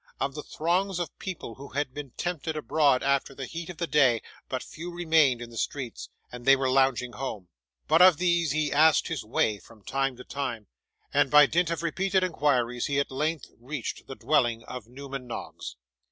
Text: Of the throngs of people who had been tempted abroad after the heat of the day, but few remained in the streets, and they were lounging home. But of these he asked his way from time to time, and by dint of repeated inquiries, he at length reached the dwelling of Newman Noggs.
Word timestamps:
Of 0.19 0.33
the 0.33 0.41
throngs 0.41 0.97
of 0.97 1.15
people 1.19 1.53
who 1.53 1.67
had 1.73 1.93
been 1.93 2.09
tempted 2.17 2.57
abroad 2.57 3.03
after 3.03 3.35
the 3.35 3.45
heat 3.45 3.69
of 3.69 3.77
the 3.77 3.85
day, 3.85 4.23
but 4.49 4.63
few 4.63 4.89
remained 4.91 5.43
in 5.43 5.51
the 5.51 5.59
streets, 5.59 6.09
and 6.31 6.43
they 6.43 6.55
were 6.55 6.71
lounging 6.71 7.11
home. 7.13 7.49
But 7.87 8.01
of 8.01 8.17
these 8.17 8.51
he 8.51 8.71
asked 8.73 9.09
his 9.09 9.23
way 9.23 9.59
from 9.59 9.83
time 9.83 10.15
to 10.17 10.23
time, 10.23 10.65
and 11.13 11.29
by 11.29 11.45
dint 11.45 11.69
of 11.69 11.83
repeated 11.83 12.23
inquiries, 12.23 12.87
he 12.87 12.99
at 12.99 13.11
length 13.11 13.45
reached 13.59 14.07
the 14.07 14.15
dwelling 14.15 14.63
of 14.63 14.87
Newman 14.87 15.27
Noggs. 15.27 15.75